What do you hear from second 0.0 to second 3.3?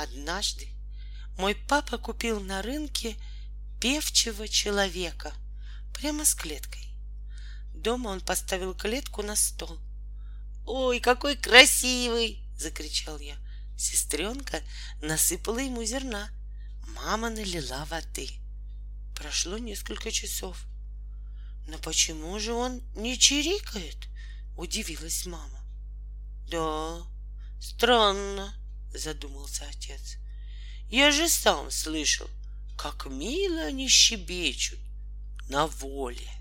Однажды мой папа купил на рынке